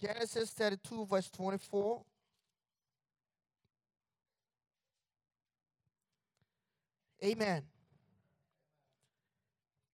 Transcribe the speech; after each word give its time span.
Genesis 0.00 0.50
32, 0.50 1.06
verse 1.06 1.30
24. 1.30 2.02
Amen. 7.24 7.62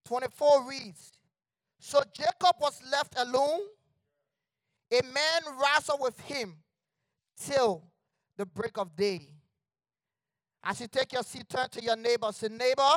24 0.05 0.69
reads 0.69 1.11
So 1.79 2.01
Jacob 2.13 2.55
was 2.59 2.81
left 2.91 3.15
alone. 3.17 3.61
A 4.91 5.01
man 5.01 5.57
wrestled 5.59 6.01
with 6.01 6.19
him 6.21 6.55
till 7.39 7.83
the 8.37 8.45
break 8.45 8.77
of 8.77 8.95
day. 8.95 9.21
As 10.63 10.79
you 10.79 10.87
take 10.87 11.11
your 11.13 11.23
seat, 11.23 11.49
turn 11.49 11.67
to 11.69 11.83
your 11.83 11.95
neighbor. 11.95 12.31
Say, 12.31 12.47
neighbor, 12.47 12.89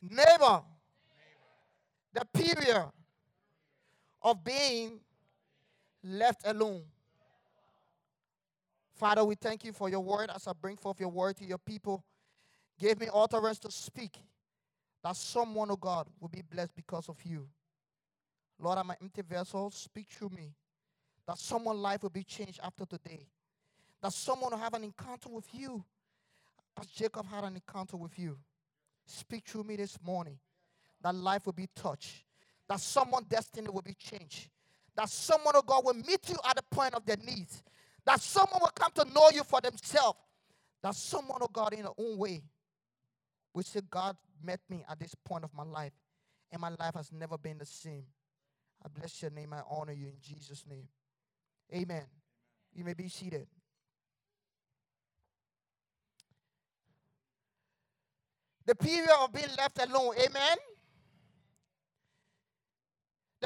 neighbor, 0.00 0.62
the 2.14 2.24
period 2.32 2.86
of 4.22 4.44
being 4.44 5.00
left 6.02 6.42
alone. 6.44 6.82
Father, 8.94 9.24
we 9.24 9.34
thank 9.36 9.64
you 9.64 9.72
for 9.72 9.88
your 9.88 10.00
word 10.00 10.30
as 10.34 10.46
I 10.48 10.52
bring 10.52 10.76
forth 10.76 10.98
your 10.98 11.10
word 11.10 11.36
to 11.36 11.44
your 11.44 11.58
people. 11.58 12.02
Give 12.78 12.98
me 12.98 13.08
utterance 13.12 13.58
to 13.60 13.70
speak 13.70 14.18
that 15.02 15.16
someone, 15.16 15.70
oh 15.70 15.76
God, 15.76 16.08
will 16.20 16.28
be 16.28 16.42
blessed 16.42 16.74
because 16.74 17.08
of 17.08 17.16
you. 17.24 17.46
Lord, 18.58 18.78
I'm 18.78 18.90
an 18.90 18.96
empty 19.00 19.22
vessel. 19.22 19.70
Speak 19.70 20.08
through 20.10 20.30
me. 20.30 20.52
That 21.26 21.38
someone's 21.38 21.80
life 21.80 22.02
will 22.02 22.10
be 22.10 22.24
changed 22.24 22.58
after 22.62 22.84
today. 22.84 23.28
That 24.02 24.12
someone 24.12 24.50
will 24.50 24.58
have 24.58 24.74
an 24.74 24.84
encounter 24.84 25.28
with 25.28 25.46
you 25.52 25.84
as 26.80 26.86
Jacob 26.86 27.26
had 27.26 27.44
an 27.44 27.54
encounter 27.54 27.96
with 27.96 28.18
you. 28.18 28.36
Speak 29.06 29.46
through 29.46 29.64
me 29.64 29.76
this 29.76 29.98
morning. 30.04 30.38
That 31.02 31.14
life 31.14 31.46
will 31.46 31.52
be 31.52 31.68
touched. 31.74 32.24
That 32.68 32.80
someone's 32.80 33.26
destiny 33.26 33.68
will 33.68 33.82
be 33.82 33.94
changed. 33.94 34.48
That 34.98 35.08
someone, 35.08 35.54
oh 35.54 35.62
God, 35.62 35.84
will 35.84 35.94
meet 35.94 36.28
you 36.28 36.34
at 36.44 36.56
the 36.56 36.62
point 36.72 36.92
of 36.92 37.06
their 37.06 37.18
needs. 37.24 37.62
That 38.04 38.20
someone 38.20 38.58
will 38.60 38.72
come 38.74 38.90
to 38.96 39.04
know 39.14 39.30
you 39.32 39.44
for 39.44 39.60
themselves. 39.60 40.18
That 40.82 40.96
someone, 40.96 41.38
oh 41.40 41.48
God, 41.52 41.72
in 41.72 41.82
their 41.82 41.92
own 41.96 42.18
way 42.18 42.42
will 43.54 43.62
say, 43.62 43.80
God 43.88 44.16
met 44.42 44.58
me 44.68 44.84
at 44.90 44.98
this 44.98 45.14
point 45.14 45.44
of 45.44 45.54
my 45.54 45.62
life, 45.62 45.92
and 46.50 46.60
my 46.60 46.70
life 46.70 46.96
has 46.96 47.12
never 47.12 47.38
been 47.38 47.58
the 47.58 47.64
same. 47.64 48.02
I 48.84 48.88
bless 48.88 49.22
your 49.22 49.30
name. 49.30 49.52
I 49.52 49.60
honor 49.70 49.92
you 49.92 50.06
in 50.08 50.16
Jesus' 50.20 50.64
name. 50.68 50.88
Amen. 51.72 52.02
You 52.74 52.84
may 52.84 52.94
be 52.94 53.08
seated. 53.08 53.46
The 58.66 58.74
period 58.74 59.10
of 59.20 59.32
being 59.32 59.46
left 59.56 59.78
alone. 59.78 60.14
Amen. 60.16 60.56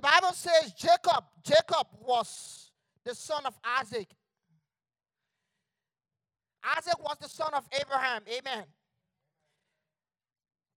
The 0.02 0.08
Bible 0.08 0.34
says 0.34 0.72
Jacob, 0.72 1.24
Jacob 1.44 1.86
was 2.00 2.72
the 3.04 3.14
son 3.14 3.46
of 3.46 3.54
Isaac. 3.78 4.08
Isaac 6.76 6.98
was 6.98 7.16
the 7.20 7.28
son 7.28 7.54
of 7.54 7.64
Abraham. 7.80 8.22
Amen. 8.26 8.64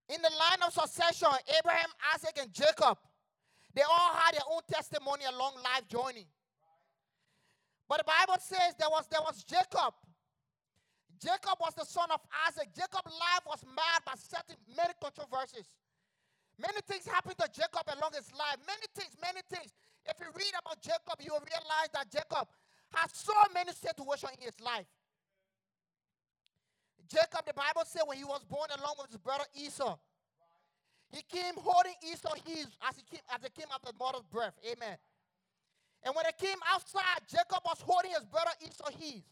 In 0.10 0.22
the 0.22 0.30
line 0.30 0.62
of 0.68 0.74
succession, 0.74 1.30
Abraham, 1.58 1.90
Isaac, 2.14 2.38
and 2.40 2.54
Jacob, 2.54 3.00
they 3.74 3.82
all 3.82 4.14
had 4.14 4.36
their 4.36 4.46
own 4.52 4.62
testimony 4.72 5.26
along 5.26 5.56
life 5.56 5.88
journey. 5.88 6.28
But 7.90 7.98
the 8.00 8.04
Bible 8.06 8.40
says 8.40 8.76
there 8.78 8.90
was 8.90 9.08
there 9.10 9.22
was 9.22 9.44
Jacob. 9.44 9.94
Jacob 11.20 11.58
was 11.60 11.74
the 11.74 11.86
son 11.86 12.12
of 12.12 12.20
Isaac. 12.48 12.70
Jacob's 12.76 13.14
life 13.14 13.42
was 13.48 13.64
marred 13.66 14.06
by 14.06 14.14
certain 14.18 14.58
many 14.78 14.94
controversies. 15.02 15.66
Many 16.58 16.80
things 16.88 17.06
happened 17.06 17.38
to 17.40 17.48
Jacob 17.52 17.84
along 17.92 18.16
his 18.16 18.32
life. 18.32 18.58
Many 18.66 18.88
things, 18.96 19.12
many 19.22 19.42
things. 19.50 19.76
If 20.06 20.16
you 20.20 20.28
read 20.32 20.54
about 20.56 20.80
Jacob, 20.82 21.20
you 21.20 21.34
will 21.34 21.44
realize 21.44 21.92
that 21.94 22.08
Jacob 22.12 22.48
has 22.94 23.12
so 23.12 23.36
many 23.54 23.74
situations 23.74 24.32
in 24.40 24.46
his 24.46 24.60
life. 24.62 24.88
Jacob, 27.12 27.46
the 27.46 27.54
Bible 27.54 27.84
said, 27.86 28.02
when 28.06 28.18
he 28.18 28.24
was 28.24 28.44
born 28.46 28.70
along 28.80 28.96
with 28.98 29.12
his 29.12 29.20
brother 29.20 29.44
Esau, 29.54 29.98
he 31.12 31.22
came 31.22 31.54
holding 31.58 31.94
Esau 32.02 32.34
his 32.46 32.68
as 32.82 32.96
he 32.98 33.04
came 33.04 33.26
as 33.30 33.42
he 33.44 33.50
came 33.50 33.70
out 33.72 33.84
of 33.84 33.94
the 33.94 33.98
mother's 34.04 34.26
breath. 34.32 34.58
Amen. 34.66 34.98
And 36.04 36.16
when 36.16 36.26
they 36.26 36.48
came 36.48 36.58
outside, 36.72 37.22
Jacob 37.28 37.62
was 37.66 37.82
holding 37.82 38.12
his 38.12 38.26
brother 38.26 38.52
Esau 38.62 38.90
his. 38.98 39.24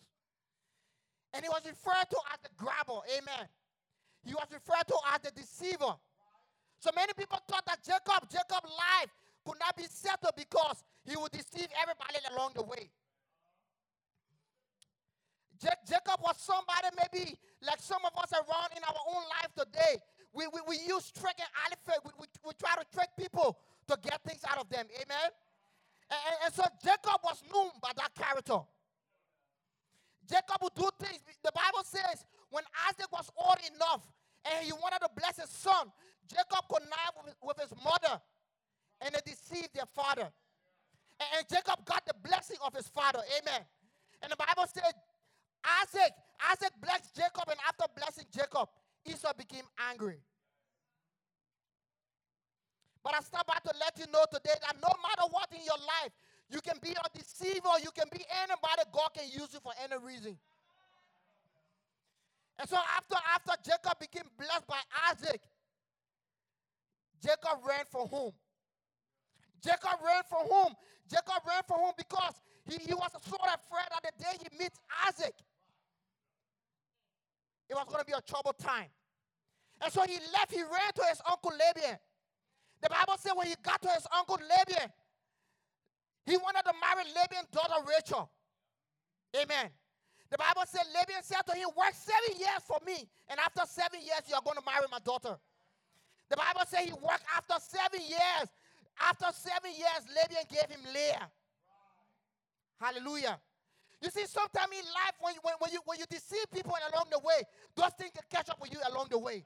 And 1.34 1.44
he 1.44 1.50
was 1.50 1.66
referred 1.66 2.10
to 2.10 2.18
as 2.32 2.40
the 2.44 2.50
grabber. 2.58 3.02
Amen. 3.18 3.48
He 4.24 4.34
was 4.34 4.48
referred 4.52 4.88
to 4.88 4.98
as 5.14 5.22
the 5.22 5.32
deceiver. 5.32 5.96
So 6.84 6.92
many 6.94 7.14
people 7.16 7.40
thought 7.48 7.64
that 7.66 7.80
Jacob, 7.80 8.28
Jacob's 8.28 8.68
life 8.76 9.08
could 9.48 9.56
not 9.56 9.72
be 9.80 9.88
settled 9.88 10.36
because 10.36 10.84
he 11.08 11.16
would 11.16 11.32
deceive 11.32 11.72
everybody 11.80 12.20
along 12.28 12.60
the 12.60 12.64
way. 12.64 12.92
Jacob 15.88 16.20
was 16.20 16.36
somebody 16.44 16.92
maybe 17.00 17.40
like 17.64 17.80
some 17.80 18.04
of 18.04 18.12
us 18.20 18.36
around 18.36 18.76
in 18.76 18.84
our 18.84 19.00
own 19.16 19.24
life 19.32 19.56
today. 19.56 19.96
We, 20.36 20.44
we, 20.52 20.60
we 20.68 20.76
use 20.84 21.08
trick 21.16 21.40
and 21.40 21.48
artifact. 21.64 22.04
We, 22.04 22.12
we, 22.20 22.28
we 22.44 22.52
try 22.60 22.76
to 22.76 22.84
trick 22.92 23.16
people 23.16 23.56
to 23.88 23.96
get 24.04 24.20
things 24.28 24.44
out 24.44 24.60
of 24.60 24.68
them. 24.68 24.84
Amen? 24.92 25.30
And, 26.12 26.36
and 26.44 26.54
so 26.54 26.68
Jacob 26.84 27.24
was 27.24 27.40
known 27.48 27.72
by 27.80 27.96
that 27.96 28.12
character. 28.12 28.60
Jacob 30.28 30.60
would 30.60 30.76
do 30.76 30.90
things. 31.00 31.24
The 31.48 31.56
Bible 31.56 31.88
says 31.88 32.28
when 32.52 32.68
Isaac 32.92 33.08
was 33.08 33.32
old 33.40 33.64
enough 33.72 34.04
and 34.44 34.66
he 34.68 34.74
wanted 34.74 35.00
to 35.00 35.10
bless 35.16 35.40
his 35.40 35.48
son, 35.50 35.88
Jacob 36.28 36.66
connived 36.70 37.36
with, 37.42 37.58
his 37.60 37.74
mother 37.84 38.22
and 39.02 39.14
they 39.14 39.20
deceived 39.26 39.74
their 39.74 39.88
father. 39.94 40.30
And, 41.20 41.30
and 41.38 41.48
Jacob 41.48 41.86
got 41.86 42.06
the 42.06 42.16
blessing 42.24 42.58
of 42.66 42.74
his 42.74 42.88
father. 42.88 43.20
Amen. 43.40 43.62
And 44.22 44.32
the 44.32 44.38
Bible 44.38 44.66
said, 44.72 44.94
Isaac, 45.84 46.12
Isaac 46.52 46.72
blessed 46.82 47.16
Jacob, 47.16 47.48
and 47.48 47.60
after 47.68 47.86
blessing 47.96 48.26
Jacob, 48.32 48.68
Esau 49.06 49.34
became 49.38 49.66
angry. 49.92 50.20
But 53.04 53.16
I 53.16 53.20
stop 53.20 53.48
by 53.48 53.60
to 53.64 53.74
let 53.80 54.00
you 54.00 54.08
know 54.12 54.24
today 54.32 54.56
that 54.64 54.76
no 54.82 54.92
matter 55.04 55.28
what 55.32 55.52
in 55.52 55.64
your 55.64 55.80
life, 55.80 56.12
you 56.50 56.62
can 56.62 56.80
be 56.82 56.92
a 56.92 57.18
deceiver, 57.18 57.80
you 57.84 57.92
can 57.92 58.08
be 58.12 58.24
anybody, 58.44 58.84
God 58.92 59.10
can 59.16 59.28
use 59.28 59.52
you 59.52 59.60
for 59.60 59.74
any 59.84 60.00
reason. 60.04 60.38
And 62.60 62.70
so 62.70 62.78
after, 62.96 63.16
after 63.34 63.54
Jacob 63.64 64.00
became 64.00 64.30
blessed 64.38 64.68
by 64.68 64.80
Isaac, 65.12 65.42
Jacob 67.24 67.64
ran 67.66 67.86
for 67.90 68.06
home. 68.08 68.34
Jacob 69.64 70.04
ran 70.04 70.24
for 70.30 70.40
home. 70.40 70.76
Jacob 71.10 71.42
ran 71.48 71.64
for 71.68 71.78
home 71.78 71.94
because 71.98 72.36
he, 72.68 72.78
he 72.84 72.94
was 72.94 73.12
so 73.12 73.38
afraid 73.40 73.88
that 73.90 74.04
the 74.04 74.24
day 74.24 74.36
he 74.44 74.58
meets 74.60 74.78
Isaac, 75.08 75.34
it 77.70 77.76
was 77.76 77.86
going 77.88 78.00
to 78.00 78.06
be 78.06 78.14
a 78.14 78.22
troubled 78.22 78.58
time. 78.60 78.92
And 79.82 79.92
so 79.92 80.04
he 80.04 80.20
left, 80.34 80.52
he 80.52 80.62
ran 80.62 80.92
to 80.96 81.04
his 81.10 81.22
uncle 81.30 81.52
Laban. 81.52 81.98
The 82.82 82.90
Bible 82.90 83.16
says 83.18 83.32
when 83.36 83.48
he 83.48 83.56
got 83.64 83.82
to 83.82 83.90
his 83.90 84.06
uncle 84.16 84.38
Laban, 84.38 84.92
he 86.26 86.38
wanted 86.38 86.64
to 86.64 86.74
marry 86.80 87.08
Laban's 87.16 87.48
daughter 87.52 87.80
Rachel. 87.88 88.30
Amen. 89.36 89.72
The 90.30 90.38
Bible 90.38 90.64
said 90.68 90.84
Laban 90.94 91.24
said 91.24 91.42
to 91.48 91.56
him, 91.56 91.70
Work 91.76 91.94
seven 91.94 92.40
years 92.40 92.64
for 92.68 92.80
me, 92.86 93.08
and 93.30 93.40
after 93.40 93.62
seven 93.68 94.00
years, 94.00 94.24
you 94.28 94.36
are 94.36 94.42
going 94.44 94.58
to 94.58 94.64
marry 94.66 94.86
my 94.92 95.00
daughter. 95.00 95.38
The 96.34 96.42
Bible 96.42 96.66
says 96.66 96.90
he 96.90 96.98
worked 96.98 97.30
after 97.30 97.62
seven 97.62 98.02
years. 98.02 98.50
After 98.98 99.30
seven 99.38 99.70
years, 99.70 100.02
Laban 100.10 100.50
gave 100.50 100.66
him 100.66 100.82
Leah. 100.90 101.30
Hallelujah. 102.82 103.38
You 104.02 104.10
see, 104.10 104.26
sometimes 104.26 104.74
in 104.74 104.82
life, 104.98 105.14
when, 105.22 105.36
when, 105.46 105.54
when, 105.62 105.70
you, 105.70 105.80
when 105.86 106.00
you 106.00 106.10
deceive 106.10 106.50
people 106.50 106.74
along 106.90 107.06
the 107.14 107.20
way, 107.20 107.46
those 107.78 107.94
things 108.02 108.18
can 108.18 108.26
catch 108.34 108.50
up 108.50 108.58
with 108.60 108.74
you 108.74 108.82
along 108.90 109.14
the 109.14 109.20
way. 109.20 109.46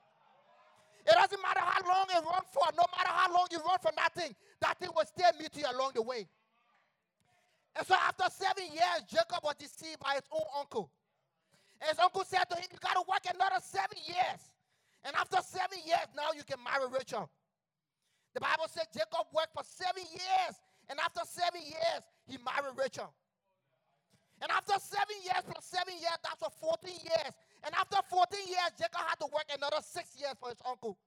It 1.03 1.11
doesn't 1.11 1.41
matter 1.43 1.59
how 1.59 1.83
long 1.83 2.07
you 2.07 2.23
run 2.23 2.47
for, 2.55 2.63
no 2.71 2.87
matter 2.95 3.11
how 3.11 3.35
long 3.35 3.47
you 3.51 3.59
run 3.59 3.79
for 3.83 3.91
nothing, 3.91 4.31
that 4.61 4.79
thing 4.79 4.89
will 4.95 5.05
still 5.11 5.31
meet 5.37 5.51
you 5.59 5.67
along 5.67 5.91
the 5.93 6.01
way. 6.01 6.25
And 7.75 7.85
so 7.85 7.95
after 7.99 8.31
seven 8.31 8.63
years, 8.71 9.03
Jacob 9.11 9.43
was 9.43 9.55
deceived 9.59 9.99
by 9.99 10.15
his 10.15 10.23
own 10.31 10.47
uncle. 10.57 10.89
And 11.83 11.89
his 11.89 11.99
uncle 11.99 12.23
said 12.23 12.47
to 12.47 12.55
him, 12.55 12.63
You 12.71 12.79
got 12.79 12.95
to 12.95 13.03
work 13.11 13.27
another 13.27 13.59
seven 13.59 13.99
years. 14.07 14.39
And 15.05 15.15
after 15.15 15.38
seven 15.44 15.79
years, 15.85 16.07
now 16.15 16.33
you 16.35 16.44
can 16.44 16.57
marry 16.63 16.89
Rachel. 16.91 17.29
The 18.33 18.41
Bible 18.41 18.69
said 18.69 18.85
Jacob 18.94 19.25
worked 19.33 19.53
for 19.53 19.63
seven 19.65 20.03
years. 20.11 20.53
And 20.89 20.99
after 20.99 21.21
seven 21.25 21.61
years, 21.61 22.01
he 22.27 22.38
married 22.39 22.75
Rachel. 22.77 23.11
And 24.41 24.51
after 24.51 24.77
seven 24.77 25.17
years 25.25 25.41
plus 25.41 25.65
seven 25.65 25.97
years, 25.97 26.17
that's 26.21 26.38
for 26.38 26.53
14 26.61 26.94
years. 26.94 27.33
And 27.65 27.73
after 27.73 27.97
14 28.05 28.38
years, 28.45 28.69
Jacob 28.77 29.01
had 29.01 29.17
to 29.25 29.27
work 29.33 29.49
another 29.49 29.81
six 29.81 30.13
years 30.15 30.38
for 30.38 30.53
his 30.53 30.61
uncle. 30.61 30.97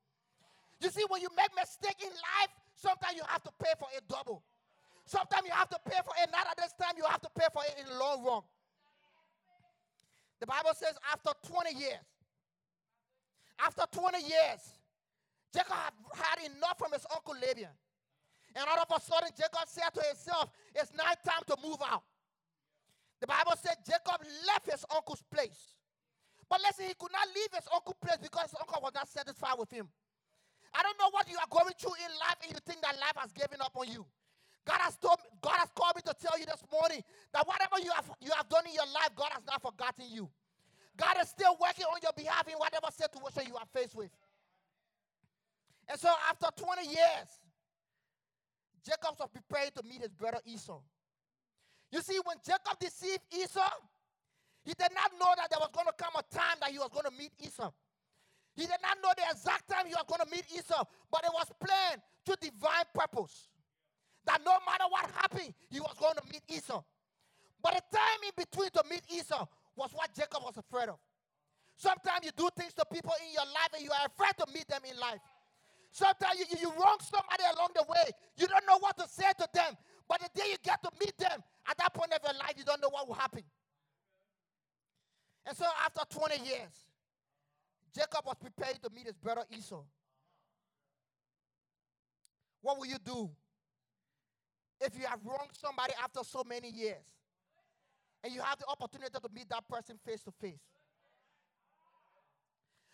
You 0.82 0.90
see, 0.90 1.04
when 1.06 1.22
you 1.22 1.28
make 1.36 1.54
mistake 1.54 2.02
in 2.02 2.10
life, 2.10 2.52
sometimes 2.74 3.14
you 3.14 3.22
have 3.28 3.44
to 3.44 3.52
pay 3.62 3.72
for 3.78 3.86
it 3.94 4.02
double. 4.08 4.42
Sometimes 5.06 5.46
you 5.46 5.54
have 5.54 5.68
to 5.70 5.78
pay 5.86 6.00
for 6.02 6.14
it, 6.18 6.30
not 6.32 6.46
at 6.50 6.56
this 6.56 6.74
time, 6.74 6.94
you 6.96 7.04
have 7.06 7.20
to 7.22 7.30
pay 7.38 7.46
for 7.52 7.62
it 7.66 7.74
in 7.78 7.86
the 7.86 7.98
long 7.98 8.24
run. 8.24 8.42
The 10.40 10.46
Bible 10.46 10.72
says 10.74 10.94
after 11.12 11.30
20 11.46 11.78
years, 11.78 12.02
after 13.64 13.84
20 13.90 14.18
years, 14.18 14.62
Jacob 15.52 15.72
had, 15.72 15.94
had 16.14 16.38
enough 16.50 16.78
from 16.78 16.92
his 16.92 17.06
uncle 17.14 17.34
Laban. 17.34 17.70
And 18.54 18.64
all 18.66 18.82
of 18.82 18.90
a 18.90 19.00
sudden, 19.00 19.30
Jacob 19.36 19.66
said 19.66 19.90
to 19.94 20.02
himself, 20.02 20.50
It's 20.74 20.92
now 20.94 21.10
time 21.24 21.42
to 21.46 21.56
move 21.62 21.78
out. 21.86 22.02
The 23.20 23.26
Bible 23.26 23.52
said 23.60 23.76
Jacob 23.86 24.24
left 24.46 24.66
his 24.70 24.84
uncle's 24.94 25.22
place. 25.30 25.76
But 26.48 26.60
listen, 26.66 26.86
he 26.88 26.94
could 26.98 27.12
not 27.12 27.28
leave 27.30 27.52
his 27.54 27.68
uncle's 27.72 28.00
place 28.02 28.18
because 28.18 28.50
his 28.50 28.58
uncle 28.58 28.80
was 28.82 28.94
not 28.94 29.06
satisfied 29.06 29.54
with 29.58 29.70
him. 29.70 29.86
I 30.74 30.82
don't 30.82 30.98
know 30.98 31.10
what 31.10 31.28
you 31.30 31.36
are 31.38 31.50
going 31.50 31.74
through 31.78 31.94
in 31.98 32.10
life 32.18 32.38
and 32.42 32.50
you 32.50 32.58
think 32.66 32.82
that 32.82 32.98
life 32.98 33.18
has 33.18 33.30
given 33.32 33.60
up 33.60 33.74
on 33.74 33.86
you. 33.86 34.06
God 34.66 34.80
has 34.82 34.96
told 34.96 35.18
God 35.40 35.58
has 35.58 35.70
called 35.74 35.96
me 35.96 36.02
to 36.06 36.14
tell 36.14 36.38
you 36.38 36.46
this 36.46 36.62
morning 36.70 37.02
that 37.32 37.46
whatever 37.46 37.82
you 37.82 37.90
have 37.92 38.10
you 38.20 38.30
have 38.36 38.48
done 38.48 38.66
in 38.66 38.74
your 38.74 38.86
life, 38.86 39.10
God 39.16 39.30
has 39.32 39.42
not 39.46 39.62
forgotten 39.62 40.06
you. 40.10 40.28
God 41.00 41.16
is 41.22 41.30
still 41.30 41.56
working 41.58 41.86
on 41.86 41.98
your 42.02 42.12
behalf 42.12 42.46
in 42.46 42.54
whatever 42.60 42.92
situation 42.92 43.48
you 43.48 43.56
are 43.56 43.64
faced 43.72 43.96
with. 43.96 44.10
And 45.88 45.98
so 45.98 46.12
after 46.28 46.46
20 46.62 46.86
years, 46.86 47.28
Jacob 48.84 49.16
was 49.18 49.28
preparing 49.32 49.70
to 49.76 49.82
meet 49.82 50.02
his 50.02 50.12
brother 50.12 50.38
Esau. 50.44 50.80
You 51.90 52.02
see, 52.02 52.20
when 52.24 52.36
Jacob 52.44 52.78
deceived 52.78 53.24
Esau, 53.32 53.72
he 54.62 54.74
did 54.76 54.92
not 54.92 55.10
know 55.18 55.32
that 55.36 55.48
there 55.48 55.58
was 55.58 55.70
going 55.72 55.88
to 55.88 55.96
come 55.96 56.12
a 56.20 56.24
time 56.34 56.60
that 56.60 56.70
he 56.70 56.78
was 56.78 56.90
going 56.92 57.08
to 57.08 57.16
meet 57.16 57.32
Esau. 57.40 57.72
He 58.54 58.62
did 58.62 58.80
not 58.82 58.98
know 59.02 59.10
the 59.16 59.24
exact 59.32 59.68
time 59.68 59.86
he 59.86 59.94
was 59.96 60.04
going 60.06 60.20
to 60.20 60.30
meet 60.30 60.44
Esau, 60.52 60.84
but 61.10 61.24
it 61.24 61.32
was 61.32 61.48
planned 61.64 62.02
to 62.26 62.36
divine 62.40 62.84
purpose. 62.92 63.48
That 64.26 64.44
no 64.44 64.52
matter 64.68 64.84
what 64.90 65.08
happened, 65.16 65.54
he 65.70 65.80
was 65.80 65.96
going 65.98 66.14
to 66.14 66.22
meet 66.30 66.44
Esau. 66.46 66.84
But 67.62 67.72
the 67.74 67.96
time 67.96 68.20
in 68.28 68.32
between 68.36 68.70
to 68.70 68.84
meet 68.88 69.02
Esau 69.08 69.46
was 69.80 69.90
what 69.96 70.12
Jacob 70.14 70.44
was 70.44 70.60
afraid 70.60 70.92
of. 70.92 71.00
Sometimes 71.80 72.28
you 72.28 72.30
do 72.36 72.50
things 72.54 72.74
to 72.76 72.84
people 72.92 73.16
in 73.24 73.32
your 73.32 73.48
life 73.48 73.72
and 73.72 73.82
you 73.82 73.90
are 73.90 74.04
afraid 74.04 74.36
to 74.36 74.44
meet 74.52 74.68
them 74.68 74.84
in 74.84 74.92
life. 75.00 75.24
Sometimes 75.90 76.38
you, 76.38 76.44
you, 76.60 76.68
wrong 76.76 77.00
somebody 77.00 77.42
along 77.56 77.72
the 77.74 77.84
way. 77.88 78.12
You 78.36 78.46
don't 78.46 78.66
know 78.68 78.78
what 78.78 78.98
to 78.98 79.08
say 79.08 79.32
to 79.40 79.48
them. 79.54 79.72
But 80.06 80.20
the 80.20 80.28
day 80.38 80.46
you 80.52 80.56
get 80.62 80.82
to 80.82 80.90
meet 81.00 81.16
them, 81.16 81.40
at 81.66 81.78
that 81.78 81.94
point 81.94 82.12
of 82.12 82.20
your 82.22 82.36
life, 82.38 82.52
you 82.58 82.64
don't 82.64 82.80
know 82.82 82.90
what 82.90 83.08
will 83.08 83.14
happen. 83.14 83.42
And 85.46 85.56
so 85.56 85.64
after 85.84 86.02
20 86.10 86.44
years, 86.44 86.84
Jacob 87.94 88.26
was 88.26 88.36
preparing 88.38 88.78
to 88.84 88.90
meet 88.94 89.06
his 89.06 89.16
brother 89.16 89.42
Esau. 89.50 89.82
What 92.60 92.78
will 92.78 92.86
you 92.86 92.98
do 93.02 93.30
if 94.80 94.96
you 94.98 95.06
have 95.06 95.20
wronged 95.24 95.56
somebody 95.58 95.94
after 96.02 96.20
so 96.22 96.44
many 96.46 96.70
years 96.70 97.19
and 98.22 98.32
you 98.32 98.40
have 98.42 98.58
the 98.58 98.66
opportunity 98.66 99.10
to 99.10 99.28
meet 99.34 99.48
that 99.48 99.66
person 99.68 99.96
face 100.04 100.22
to 100.24 100.32
face? 100.40 100.60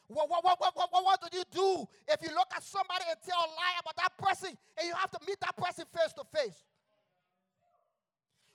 What, 0.09 0.31
what, 0.31 0.45
what, 0.45 0.59
what, 0.61 0.91
what, 0.93 1.19
do 1.21 1.37
you 1.37 1.43
do 1.51 1.85
if 2.07 2.23
you 2.23 2.31
look 2.31 2.47
at 2.55 2.63
somebody 2.63 3.03
and 3.11 3.19
tell 3.27 3.39
a 3.43 3.51
lie 3.59 3.75
about 3.81 3.97
that 3.97 4.15
person 4.17 4.55
and 4.79 4.87
you 4.87 4.95
have 4.95 5.11
to 5.11 5.19
meet 5.27 5.41
that 5.41 5.57
person 5.57 5.85
face 5.91 6.13
to 6.15 6.23
face? 6.31 6.63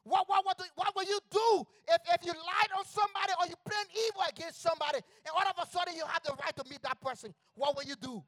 What, 0.04 0.28
what, 0.30 0.46
what, 0.46 0.58
do, 0.58 0.64
what 0.76 0.96
will 0.96 1.04
you 1.04 1.20
do 1.30 1.68
if, 1.90 2.02
if 2.16 2.26
you 2.26 2.32
lied 2.32 2.72
on 2.76 2.86
somebody 2.86 3.34
or 3.40 3.46
you 3.48 3.56
plan 3.68 3.86
evil 4.08 4.24
against 4.30 4.62
somebody 4.64 4.98
and 4.98 5.32
all 5.36 5.44
of 5.44 5.60
a 5.62 5.70
sudden 5.70 5.94
you 5.94 6.04
have 6.08 6.24
the 6.24 6.34
right 6.42 6.56
to 6.56 6.64
meet 6.70 6.82
that 6.84 7.00
person? 7.02 7.34
What 7.54 7.76
will 7.76 7.84
you 7.84 7.96
do? 8.02 8.24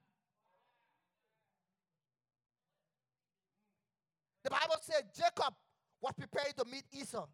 The 4.44 4.50
Bible 4.50 4.76
said 4.82 5.08
Jacob 5.16 5.54
was 6.02 6.14
prepared 6.20 6.58
to 6.58 6.66
meet 6.66 6.84
Esau. 6.92 7.26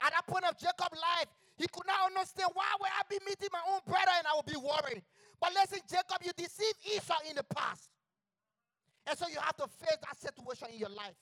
At 0.00 0.14
that 0.14 0.26
point 0.26 0.44
of 0.44 0.54
Jacob's 0.58 0.98
life, 0.98 1.30
he 1.58 1.66
could 1.66 1.86
not 1.86 2.06
understand 2.06 2.50
why 2.54 2.70
would 2.78 2.92
I 2.94 3.02
be 3.10 3.18
meeting 3.26 3.50
my 3.50 3.62
own 3.74 3.82
brother 3.86 4.14
and 4.14 4.26
I 4.26 4.36
would 4.38 4.46
be 4.46 4.58
worried. 4.58 5.02
But 5.40 5.54
listen, 5.54 5.82
Jacob, 5.90 6.22
you 6.22 6.30
deceived 6.36 6.78
Esau 6.86 7.18
in 7.28 7.34
the 7.34 7.46
past. 7.50 7.90
And 9.06 9.18
so 9.18 9.26
you 9.26 9.40
have 9.40 9.56
to 9.58 9.66
face 9.66 9.98
that 10.02 10.14
situation 10.20 10.68
in 10.70 10.78
your 10.78 10.94
life. 10.94 11.18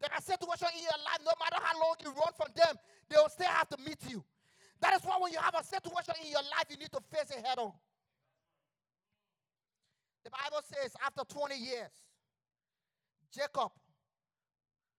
There 0.00 0.10
are 0.12 0.20
situations 0.20 0.74
in 0.74 0.82
your 0.82 1.00
life, 1.06 1.22
no 1.22 1.32
matter 1.38 1.62
how 1.62 1.78
long 1.78 1.94
you 2.02 2.10
run 2.10 2.34
from 2.36 2.50
them, 2.54 2.74
they 3.08 3.16
will 3.16 3.30
still 3.30 3.48
have 3.48 3.68
to 3.70 3.78
meet 3.78 4.02
you. 4.08 4.22
That 4.80 4.94
is 4.94 5.02
why 5.04 5.16
when 5.20 5.32
you 5.32 5.38
have 5.38 5.54
a 5.54 5.64
situation 5.64 6.14
in 6.24 6.30
your 6.30 6.42
life, 6.42 6.66
you 6.68 6.76
need 6.76 6.92
to 6.92 7.00
face 7.08 7.30
it 7.30 7.44
head 7.44 7.58
on. 7.58 7.72
The 10.24 10.30
Bible 10.30 10.60
says 10.66 10.92
after 11.04 11.22
20 11.22 11.56
years, 11.56 11.94
Jacob 13.32 13.70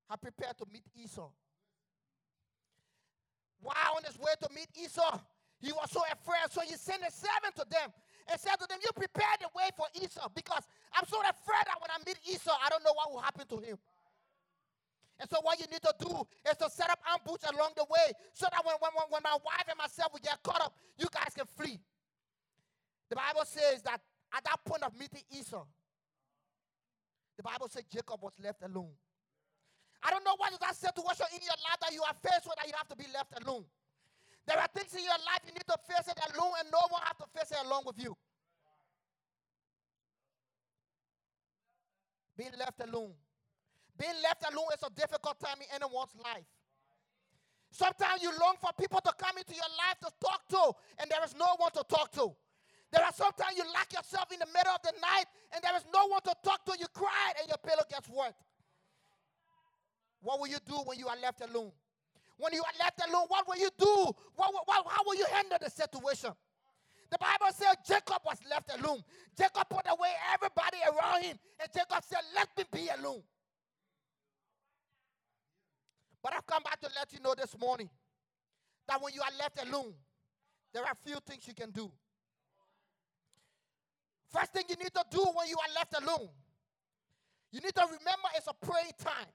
had 0.09 0.21
prepared 0.21 0.57
to 0.57 0.65
meet 0.71 0.83
Esau. 0.95 1.29
While 3.62 3.98
on 3.98 4.04
his 4.04 4.18
way 4.18 4.33
to 4.42 4.50
meet 4.54 4.69
Esau, 4.77 5.19
he 5.59 5.71
was 5.71 5.89
so 5.89 6.01
afraid, 6.12 6.51
so 6.51 6.62
he 6.62 6.75
sent 6.77 7.01
a 7.01 7.12
servant 7.12 7.56
to 7.56 7.65
them 7.69 7.89
and 8.30 8.39
said 8.39 8.56
to 8.62 8.68
them, 8.68 8.77
You 8.81 8.89
prepare 8.94 9.33
the 9.42 9.50
way 9.56 9.69
for 9.75 9.88
Esau 9.95 10.30
because 10.36 10.63
I'm 10.94 11.07
so 11.07 11.18
afraid 11.21 11.65
that 11.65 11.81
when 11.81 11.89
I 11.89 11.98
meet 12.06 12.19
Esau, 12.30 12.54
I 12.54 12.69
don't 12.69 12.83
know 12.83 12.94
what 12.94 13.12
will 13.12 13.21
happen 13.21 13.48
to 13.48 13.57
him. 13.57 13.77
And 15.19 15.30
so 15.30 15.38
what 15.42 15.59
you 15.59 15.65
need 15.71 15.81
to 15.81 15.94
do 16.00 16.13
is 16.45 16.57
to 16.57 16.69
set 16.69 16.92
up 16.92 17.00
ambush 17.09 17.42
along 17.50 17.74
the 17.75 17.86
way 17.89 18.13
so 18.33 18.45
that 18.51 18.62
when, 18.63 18.75
when, 18.80 18.92
when 19.09 19.21
my 19.24 19.33
wife 19.44 19.65
and 19.68 19.77
myself 19.77 20.13
will 20.13 20.21
get 20.21 20.38
caught 20.44 20.62
up, 20.62 20.75
you 20.98 21.07
guys 21.12 21.33
can 21.36 21.48
flee. 21.57 21.80
The 23.09 23.15
Bible 23.15 23.45
says 23.45 23.81
that 23.83 24.01
at 24.36 24.44
that 24.44 24.57
point 24.65 24.83
of 24.83 24.94
meeting 24.94 25.24
Esau, 25.31 25.65
the 27.38 27.44
Bible 27.44 27.68
says 27.69 27.83
Jacob 27.92 28.21
was 28.21 28.33
left 28.44 28.62
alone. 28.62 28.92
I 30.03 30.11
don't 30.11 30.23
know 30.23 30.35
what 30.38 30.53
is 30.53 30.59
that 30.59 30.75
situation 30.75 31.25
in 31.33 31.41
your 31.41 31.57
life 31.65 31.79
that 31.81 31.94
you 31.94 32.03
are 32.03 32.15
faced 32.21 32.45
with 32.45 32.55
that 32.57 32.67
you 32.67 32.73
have 32.77 32.88
to 32.89 32.95
be 32.95 33.05
left 33.13 33.33
alone. 33.41 33.65
There 34.45 34.57
are 34.57 34.69
things 34.73 34.94
in 34.94 35.03
your 35.03 35.19
life 35.27 35.44
you 35.45 35.51
need 35.51 35.67
to 35.67 35.77
face 35.83 36.07
it 36.07 36.19
alone, 36.31 36.53
and 36.63 36.71
no 36.71 36.79
one 36.89 37.01
has 37.03 37.17
to 37.19 37.27
face 37.35 37.51
it 37.51 37.59
along 37.65 37.83
with 37.85 37.99
you. 37.99 38.15
Being 42.38 42.55
left 42.57 42.79
alone. 42.79 43.11
Being 43.97 44.15
left 44.23 44.45
alone 44.45 44.69
is 44.71 44.83
a 44.85 44.94
difficult 44.94 45.39
time 45.39 45.57
in 45.59 45.67
anyone's 45.73 46.13
life. 46.23 46.45
Sometimes 47.71 48.21
you 48.21 48.31
long 48.39 48.55
for 48.61 48.71
people 48.79 49.01
to 49.01 49.11
come 49.17 49.38
into 49.38 49.53
your 49.53 49.67
life 49.75 49.99
to 50.05 50.09
talk 50.23 50.47
to, 50.49 50.71
and 51.01 51.11
there 51.11 51.23
is 51.25 51.35
no 51.35 51.57
one 51.57 51.71
to 51.71 51.83
talk 51.89 52.11
to. 52.13 52.31
There 52.91 53.03
are 53.03 53.11
sometimes 53.11 53.57
you 53.57 53.65
lock 53.73 53.91
yourself 53.91 54.31
in 54.31 54.39
the 54.39 54.47
middle 54.54 54.71
of 54.71 54.81
the 54.81 54.94
night, 55.01 55.25
and 55.51 55.59
there 55.61 55.75
is 55.75 55.83
no 55.92 56.07
one 56.07 56.21
to 56.23 56.33
talk 56.45 56.63
to. 56.66 56.77
You 56.80 56.87
cry, 56.94 57.35
and 57.42 57.49
your 57.49 57.57
pillow 57.57 57.83
gets 57.89 58.07
wet. 58.07 58.37
What 60.21 60.40
will 60.40 60.47
you 60.47 60.57
do 60.66 60.76
when 60.86 60.97
you 60.97 61.07
are 61.07 61.18
left 61.21 61.42
alone? 61.42 61.71
When 62.38 62.54
you 62.54 62.62
are 62.62 62.78
left 62.80 63.02
alone, 63.07 63.26
what 63.28 63.47
will 63.47 63.57
you 63.57 63.69
do? 63.78 64.12
What, 64.36 64.54
what, 64.66 64.86
how 64.88 65.04
will 65.06 65.16
you 65.16 65.26
handle 65.31 65.57
the 65.62 65.69
situation? 65.69 66.31
The 67.09 67.18
Bible 67.18 67.54
says 67.54 67.76
Jacob 67.88 68.21
was 68.26 68.38
left 68.50 68.69
alone. 68.78 69.04
Jacob 69.38 69.69
put 69.69 69.86
away 69.88 70.09
everybody 70.33 70.78
around 70.86 71.24
him, 71.24 71.38
and 71.59 71.69
Jacob 71.74 72.04
said, 72.04 72.19
Let 72.36 72.50
me 72.57 72.64
be 72.71 72.90
alone. 73.00 73.24
But 76.21 76.33
I've 76.36 76.45
come 76.45 76.64
back 76.64 76.80
to 76.81 76.90
let 76.95 77.14
you 77.14 77.19
know 77.21 77.33
this 77.36 77.57
morning 77.57 77.90
that 78.88 79.02
when 79.02 79.14
you 79.14 79.21
are 79.21 79.38
left 79.40 79.62
alone, 79.66 79.94
there 80.74 80.83
are 80.83 80.94
few 81.06 81.16
things 81.26 81.47
you 81.47 81.54
can 81.54 81.71
do. 81.71 81.90
First 84.30 84.52
thing 84.52 84.64
you 84.68 84.76
need 84.76 84.94
to 84.94 85.04
do 85.09 85.24
when 85.33 85.47
you 85.47 85.56
are 85.56 85.74
left 85.76 85.95
alone, 86.02 86.28
you 87.52 87.62
need 87.62 87.74
to 87.74 87.81
remember 87.81 88.28
it's 88.36 88.47
a 88.47 88.66
praying 88.66 88.92
time. 89.00 89.31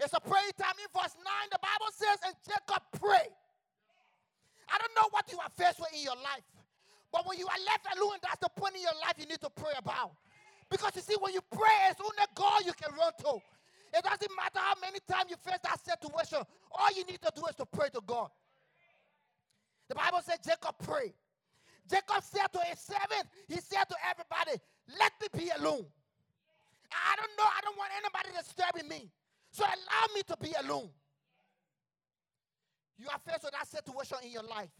It's 0.00 0.16
a 0.16 0.20
praying 0.20 0.56
time. 0.56 0.74
In 0.80 0.88
verse 0.96 1.12
9, 1.12 1.24
the 1.52 1.60
Bible 1.60 1.92
says, 1.92 2.18
and 2.24 2.34
Jacob 2.42 2.82
prayed. 2.96 3.36
I 4.72 4.78
don't 4.80 4.94
know 4.96 5.08
what 5.12 5.28
you 5.30 5.38
are 5.38 5.52
faced 5.52 5.78
with 5.78 5.92
in 5.92 6.02
your 6.02 6.16
life. 6.16 6.46
But 7.12 7.26
when 7.26 7.38
you 7.38 7.46
are 7.46 7.62
left 7.66 7.84
alone, 7.92 8.16
that's 8.22 8.40
the 8.40 8.48
point 8.54 8.76
in 8.76 8.82
your 8.82 8.96
life 9.02 9.18
you 9.18 9.26
need 9.26 9.42
to 9.42 9.50
pray 9.50 9.74
about. 9.76 10.16
Because 10.70 10.94
you 10.94 11.02
see, 11.02 11.18
when 11.20 11.34
you 11.34 11.42
pray, 11.50 11.90
it's 11.90 12.00
only 12.00 12.24
God 12.34 12.62
you 12.64 12.72
can 12.72 12.94
run 12.96 13.12
to. 13.26 13.42
It 13.92 14.04
doesn't 14.06 14.30
matter 14.38 14.62
how 14.62 14.78
many 14.80 15.02
times 15.10 15.28
you 15.28 15.36
face 15.42 15.58
that 15.66 15.82
situation. 15.82 16.38
All 16.70 16.90
you 16.94 17.04
need 17.04 17.20
to 17.20 17.32
do 17.34 17.42
is 17.50 17.56
to 17.56 17.66
pray 17.66 17.90
to 17.92 18.00
God. 18.06 18.30
The 19.88 19.96
Bible 19.96 20.22
says 20.22 20.38
Jacob 20.46 20.78
prayed. 20.78 21.12
Jacob 21.90 22.22
said 22.22 22.46
to 22.54 22.60
his 22.70 22.78
servant, 22.78 23.26
he 23.48 23.58
said 23.58 23.84
to 23.90 23.96
everybody, 24.06 24.62
let 24.96 25.10
me 25.18 25.26
be 25.34 25.50
alone. 25.58 25.84
I 26.94 27.16
don't 27.18 27.34
know, 27.36 27.48
I 27.50 27.60
don't 27.66 27.76
want 27.76 27.90
anybody 27.98 28.30
disturbing 28.38 28.88
me. 28.88 29.10
So 29.50 29.64
allow 29.64 30.14
me 30.14 30.22
to 30.28 30.36
be 30.36 30.52
alone. 30.64 30.90
You 32.98 33.08
are 33.08 33.18
faced 33.18 33.44
with 33.44 33.52
that 33.52 33.66
situation 33.66 34.18
in 34.24 34.30
your 34.30 34.42
life. 34.42 34.70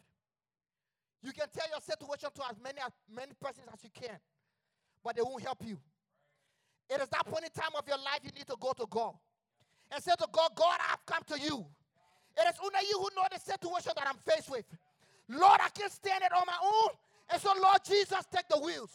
You 1.23 1.33
can 1.33 1.49
tell 1.53 1.69
your 1.69 1.81
situation 1.81 2.31
to 2.35 2.43
as 2.49 2.57
many 2.63 2.79
as 2.81 2.93
many 3.15 3.33
persons 3.41 3.67
as 3.73 3.83
you 3.83 3.91
can, 3.93 4.17
but 5.05 5.17
they 5.17 5.23
won't 5.23 5.43
help 5.43 5.65
you. 5.67 5.79
It 6.89 7.01
is 7.01 7.09
that 7.09 7.27
point 7.27 7.45
in 7.45 7.51
time 7.51 7.73
of 7.77 7.87
your 7.87 7.99
life 7.99 8.21
you 8.23 8.31
need 8.37 8.47
to 8.47 8.57
go 8.59 8.73
to 8.73 8.87
God 8.89 9.15
and 9.91 10.03
say 10.03 10.13
to 10.19 10.27
God, 10.33 10.51
God, 10.55 10.79
I've 10.91 11.05
come 11.07 11.23
to 11.29 11.41
you. 11.41 11.67
It 12.37 12.49
is 12.49 12.57
only 12.63 12.89
you 12.89 12.99
who 12.99 13.09
know 13.17 13.27
the 13.31 13.39
situation 13.39 13.93
that 13.97 14.07
I'm 14.07 14.19
faced 14.27 14.51
with. 14.51 14.65
Lord, 15.29 15.61
I 15.63 15.69
can't 15.71 15.93
stand 15.93 16.23
it 16.25 16.33
on 16.33 16.43
my 16.47 16.57
own. 16.63 16.91
And 17.33 17.41
so, 17.41 17.53
Lord 17.61 17.79
Jesus, 17.87 18.25
take 18.33 18.49
the 18.49 18.59
wheels. 18.59 18.91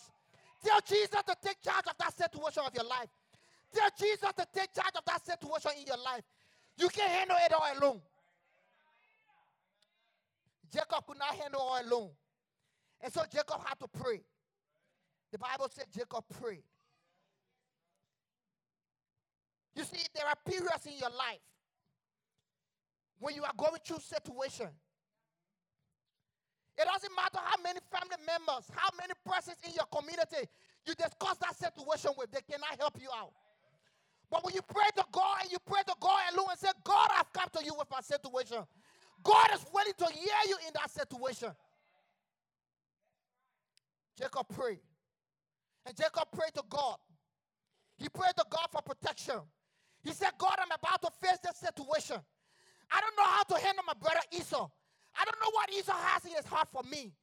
Tell 0.64 0.80
Jesus 0.88 1.22
to 1.26 1.36
take 1.42 1.62
charge 1.62 1.86
of 1.88 1.98
that 2.00 2.18
situation 2.18 2.64
of 2.66 2.74
your 2.74 2.86
life. 2.86 3.10
Tell 3.74 3.90
Jesus 4.00 4.32
to 4.38 4.46
take 4.54 4.74
charge 4.74 4.96
of 4.96 5.06
that 5.06 5.26
situation 5.26 5.72
in 5.80 5.88
your 5.88 5.98
life. 5.98 6.24
You 6.78 6.90
can't 6.90 7.12
handle 7.12 7.38
it 7.46 7.54
all 7.54 7.80
alone. 7.80 8.02
Jacob 10.72 11.06
could 11.08 11.18
not 11.18 11.36
handle 11.36 11.62
all 11.62 11.82
alone. 11.82 12.10
And 13.02 13.14
so 13.14 13.22
Jacob 13.32 13.62
had 13.66 13.80
to 13.80 13.88
pray. 13.88 14.22
The 15.32 15.38
Bible 15.38 15.70
said 15.72 15.86
Jacob 15.94 16.24
prayed. 16.42 16.64
You 19.76 19.84
see, 19.84 20.00
there 20.16 20.26
are 20.26 20.36
periods 20.46 20.86
in 20.86 20.98
your 20.98 21.10
life 21.10 21.44
when 23.20 23.36
you 23.36 23.44
are 23.44 23.54
going 23.58 23.80
through 23.86 24.00
situation. 24.00 24.68
It 26.78 26.86
doesn't 26.92 27.12
matter 27.16 27.40
how 27.44 27.62
many 27.64 27.80
family 27.92 28.20
members, 28.26 28.68
how 28.76 28.90
many 29.00 29.14
persons 29.26 29.58
in 29.64 29.74
your 29.74 29.88
community 29.92 30.50
you 30.86 30.94
discuss 30.96 31.38
that 31.40 31.56
situation 31.56 32.12
with, 32.18 32.32
they 32.32 32.42
cannot 32.50 32.80
help 32.80 33.00
you 33.02 33.08
out. 33.16 33.32
But 34.30 34.44
when 34.44 34.54
you 34.54 34.62
pray 34.62 34.90
to 34.98 35.04
God 35.12 35.38
and 35.44 35.52
you 35.52 35.58
pray 35.66 35.82
to 35.88 35.96
God 36.00 36.20
alone 36.34 36.48
and 36.52 36.60
say, 36.60 36.70
God, 36.84 37.10
I've 37.18 37.32
come 37.32 37.50
to 37.54 37.64
you 37.64 37.74
with 37.78 37.88
my 37.92 38.02
situation, 38.02 38.58
God 39.24 39.48
is 39.54 39.66
willing 39.74 39.94
to 39.98 40.06
hear 40.06 40.42
you 40.48 40.58
in 40.68 40.74
that 40.74 40.90
situation. 40.92 41.52
Jacob 44.18 44.48
prayed. 44.50 44.80
And 45.86 45.96
Jacob 45.96 46.32
prayed 46.32 46.54
to 46.56 46.64
God. 46.70 46.98
He 47.98 48.10
prayed 48.10 48.36
to 48.38 48.46
God 48.50 48.68
for 48.72 48.82
protection. 48.82 49.40
He 50.04 50.12
said, 50.12 50.32
God, 50.38 50.56
I'm 50.60 50.72
about 50.72 51.02
to 51.02 51.12
face 51.22 51.40
this 51.44 51.58
situation. 51.58 52.18
I 52.92 53.02
don't 53.02 53.16
know 53.18 53.26
how 53.26 53.44
to 53.44 53.66
handle 53.66 53.84
my 53.88 53.94
brother 53.94 54.22
Esau. 54.32 54.70
I 55.18 55.26
don't 55.26 55.40
know 55.42 55.52
what 55.52 55.72
Esau 55.74 55.96
has 55.96 56.26
in 56.26 56.32
his 56.36 56.46
heart 56.46 56.68
for 56.72 56.84
me. 56.84 57.14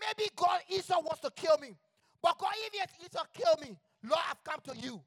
Maybe 0.00 0.28
God, 0.34 0.60
Esau 0.68 1.00
wants 1.00 1.20
to 1.20 1.30
kill 1.30 1.58
me. 1.58 1.76
But 2.22 2.38
God, 2.38 2.52
even 2.66 2.80
if 2.82 3.06
Esau 3.06 3.24
kill 3.32 3.54
me, 3.60 3.76
Lord, 4.02 4.22
I've 4.30 4.42
come 4.42 4.60
to 4.64 4.76
you. 4.80 5.00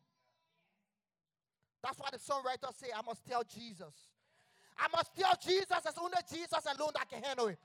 That's 1.84 2.00
why 2.00 2.10
the 2.12 2.18
songwriter 2.18 2.74
say, 2.76 2.88
I 2.96 3.02
must 3.06 3.26
tell 3.26 3.44
Jesus. 3.44 3.94
I 4.78 4.88
must 4.96 5.16
tell 5.16 5.34
Jesus, 5.44 5.78
it's 5.86 5.98
only 5.98 6.18
Jesus 6.32 6.66
alone 6.66 6.92
that 6.96 7.10
can 7.10 7.24
handle 7.24 7.48
it. 7.48 7.58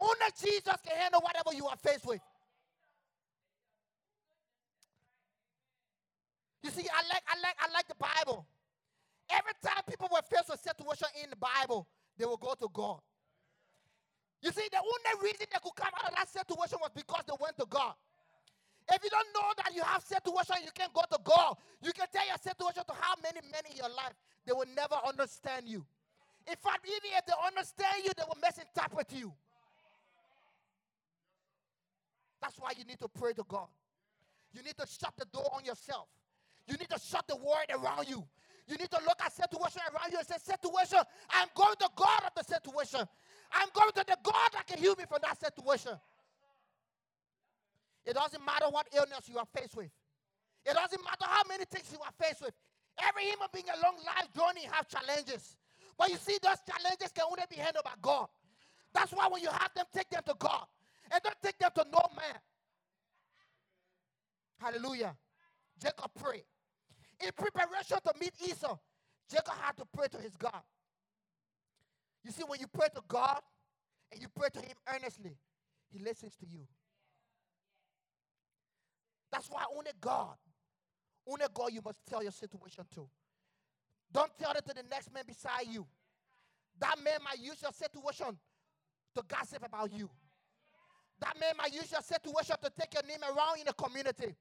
Only 0.00 0.30
Jesus 0.40 0.76
can 0.86 0.96
handle 0.96 1.20
whatever 1.20 1.54
you 1.54 1.66
are 1.66 1.76
faced 1.76 2.06
with. 2.06 2.20
You 6.62 6.70
see, 6.70 6.88
I 6.88 7.02
like, 7.12 7.22
I 7.28 7.40
like, 7.40 7.56
I 7.60 7.72
like 7.72 7.88
the 7.88 7.94
Bible. 7.94 8.46
Every 9.30 9.52
time 9.62 9.82
people 9.88 10.08
were 10.10 10.22
faced 10.22 10.48
with 10.48 10.60
situation 10.60 11.08
in 11.22 11.30
the 11.30 11.36
Bible, 11.36 11.86
they 12.18 12.24
will 12.24 12.38
go 12.38 12.54
to 12.54 12.68
God. 12.72 13.00
You 14.40 14.50
see, 14.52 14.68
the 14.70 14.78
only 14.78 15.22
reason 15.22 15.46
they 15.50 15.58
could 15.62 15.74
come 15.76 15.92
out 15.98 16.10
of 16.10 16.16
that 16.16 16.28
situation 16.28 16.78
was 16.80 16.90
because 16.94 17.22
they 17.26 17.34
went 17.40 17.56
to 17.58 17.66
God. 17.68 17.94
If 18.92 19.02
you 19.02 19.10
don't 19.10 19.28
know 19.34 19.50
that 19.64 19.74
you 19.74 19.82
have 19.82 20.02
situation, 20.02 20.56
you 20.64 20.70
can 20.74 20.88
go 20.92 21.02
to 21.10 21.18
God. 21.24 21.56
You 21.82 21.92
can 21.92 22.06
tell 22.12 22.26
your 22.26 22.36
situation 22.36 22.82
to 22.86 22.94
how 23.00 23.14
many 23.22 23.40
men 23.50 23.62
in 23.70 23.76
your 23.76 23.88
life, 23.88 24.12
they 24.46 24.52
will 24.52 24.68
never 24.76 24.96
understand 25.06 25.66
you. 25.66 25.84
In 26.46 26.56
fact, 26.56 26.84
even 26.86 27.16
if 27.16 27.24
they 27.24 27.32
understand 27.46 28.04
you, 28.04 28.10
they 28.16 28.24
will 28.28 28.38
misinterpret 28.42 29.12
you. 29.12 29.32
That's 32.42 32.58
why 32.58 32.72
you 32.76 32.84
need 32.84 33.00
to 33.00 33.08
pray 33.08 33.32
to 33.32 33.44
God. 33.48 33.68
You 34.52 34.62
need 34.62 34.76
to 34.76 34.86
shut 34.86 35.14
the 35.16 35.24
door 35.32 35.48
on 35.54 35.64
yourself. 35.64 36.08
You 36.66 36.76
need 36.76 36.90
to 36.90 37.00
shut 37.00 37.26
the 37.26 37.36
world 37.36 37.68
around 37.70 38.08
you. 38.08 38.22
You 38.68 38.76
need 38.76 38.90
to 38.90 38.98
look 39.06 39.20
at 39.24 39.32
situation 39.32 39.80
around 39.92 40.12
you 40.12 40.18
and 40.18 40.26
say, 40.26 40.36
situation, 40.38 40.98
I'm 41.30 41.48
going 41.54 41.76
to 41.80 41.88
God 41.96 42.20
of 42.26 42.32
the 42.36 42.44
situation. 42.44 43.00
I'm 43.52 43.68
going 43.74 43.92
to 43.92 44.04
the 44.06 44.16
God 44.22 44.50
that 44.52 44.66
can 44.66 44.78
heal 44.78 44.94
me 44.96 45.04
from 45.08 45.18
that 45.22 45.40
situation. 45.40 45.92
It 48.06 48.14
doesn't 48.14 48.44
matter 48.44 48.66
what 48.70 48.86
illness 48.94 49.28
you 49.28 49.38
are 49.38 49.46
faced 49.54 49.76
with. 49.76 49.90
It 50.64 50.74
doesn't 50.74 51.02
matter 51.02 51.24
how 51.24 51.42
many 51.48 51.64
things 51.64 51.90
you 51.92 51.98
are 52.00 52.12
faced 52.18 52.42
with. 52.42 52.54
Every 53.02 53.24
human 53.24 53.48
being 53.52 53.66
along 53.68 53.96
life 54.06 54.28
journey 54.32 54.66
have 54.70 54.88
challenges. 54.88 55.56
But 55.98 56.10
you 56.10 56.16
see, 56.16 56.38
those 56.42 56.58
challenges 56.68 57.12
can 57.12 57.24
only 57.28 57.42
be 57.48 57.56
handled 57.56 57.84
by 57.84 57.94
God. 58.00 58.28
That's 58.92 59.12
why 59.12 59.28
when 59.28 59.42
you 59.42 59.50
have 59.50 59.70
them, 59.74 59.86
take 59.92 60.08
them 60.10 60.22
to 60.26 60.34
God. 60.38 60.64
And 61.10 61.22
don't 61.22 61.36
take 61.42 61.58
them 61.58 61.70
to 61.74 61.84
no 61.92 62.00
man. 62.16 62.40
Hallelujah. 64.58 65.16
Jacob 65.80 66.10
prayed. 66.14 66.44
In 67.20 67.30
preparation 67.36 67.98
to 68.04 68.12
meet 68.18 68.32
Esau, 68.42 68.78
Jacob 69.30 69.54
had 69.60 69.76
to 69.76 69.84
pray 69.92 70.08
to 70.08 70.18
his 70.18 70.36
God. 70.36 70.62
You 72.24 72.30
see, 72.30 72.42
when 72.46 72.60
you 72.60 72.66
pray 72.66 72.88
to 72.94 73.02
God 73.06 73.40
and 74.10 74.20
you 74.20 74.28
pray 74.28 74.48
to 74.54 74.60
him 74.60 74.76
earnestly, 74.88 75.36
he 75.92 75.98
listens 75.98 76.34
to 76.36 76.46
you. 76.46 76.66
That's 79.34 79.50
why 79.50 79.64
only 79.76 79.90
God, 80.00 80.36
only 81.26 81.44
God 81.52 81.72
you 81.72 81.80
must 81.84 81.98
tell 82.08 82.22
your 82.22 82.30
situation 82.30 82.84
to. 82.94 83.08
Don't 84.12 84.30
tell 84.38 84.52
it 84.52 84.64
to 84.64 84.72
the 84.72 84.84
next 84.88 85.12
man 85.12 85.24
beside 85.26 85.66
you. 85.68 85.84
That 86.78 86.94
man 87.02 87.18
might 87.24 87.40
use 87.40 87.60
your 87.60 87.72
situation 87.72 88.38
to 89.16 89.22
gossip 89.26 89.66
about 89.66 89.92
you. 89.92 90.08
That 91.18 91.34
man 91.40 91.54
might 91.58 91.74
use 91.74 91.90
your 91.90 92.00
situation 92.00 92.54
to 92.62 92.70
take 92.78 92.94
your 92.94 93.02
name 93.02 93.24
around 93.24 93.58
in 93.58 93.66
the 93.66 93.72
community. 93.72 94.36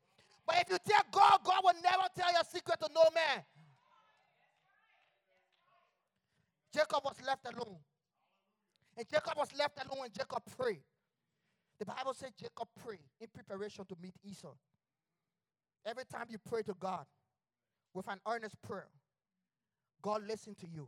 But 0.46 0.58
if 0.62 0.70
you 0.70 0.78
tell 0.88 1.02
God, 1.12 1.40
God 1.44 1.62
will 1.64 1.82
never 1.82 2.08
tell 2.16 2.32
your 2.32 2.44
secret 2.44 2.80
to 2.82 2.90
no 2.94 3.04
man. 3.16 3.44
Jacob 6.72 7.04
was 7.04 7.16
left 7.26 7.48
alone. 7.48 7.78
And 8.96 9.10
Jacob 9.10 9.34
was 9.38 9.50
left 9.58 9.80
alone 9.84 10.06
and 10.06 10.14
Jacob 10.14 10.44
prayed. 10.56 10.84
The 11.80 11.86
Bible 11.86 12.14
says 12.14 12.30
Jacob 12.40 12.68
prayed 12.86 13.00
in 13.20 13.28
preparation 13.34 13.86
to 13.86 13.96
meet 14.00 14.14
Esau. 14.24 14.54
Every 15.86 16.06
time 16.06 16.28
you 16.30 16.38
pray 16.50 16.62
to 16.64 16.74
God 16.80 17.06
with 17.94 18.08
an 18.08 18.20
earnest 18.28 18.62
prayer, 18.62 18.88
God 20.02 20.22
listens 20.28 20.58
to 20.58 20.68
you. 20.68 20.88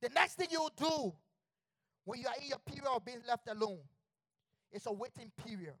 The 0.00 0.08
next 0.10 0.34
thing 0.34 0.48
you 0.50 0.68
do 0.76 1.12
when 2.04 2.20
you 2.20 2.26
are 2.26 2.34
in 2.40 2.48
your 2.48 2.58
period 2.58 2.86
of 2.94 3.04
being 3.04 3.22
left 3.26 3.48
alone 3.48 3.78
is 4.72 4.86
a 4.86 4.92
waiting 4.92 5.30
period. 5.46 5.74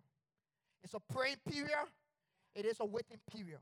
It's 0.82 0.94
a 0.94 1.00
praying 1.12 1.36
period. 1.48 1.86
It 2.54 2.66
is 2.66 2.78
a 2.80 2.84
waiting 2.84 3.18
period. 3.30 3.58